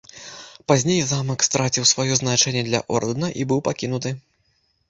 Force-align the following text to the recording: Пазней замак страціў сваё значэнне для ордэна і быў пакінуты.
Пазней 0.71 1.01
замак 1.11 1.45
страціў 1.47 1.83
сваё 1.91 2.13
значэнне 2.21 2.65
для 2.71 2.79
ордэна 2.97 3.27
і 3.43 3.47
быў 3.53 3.59
пакінуты. 3.69 4.09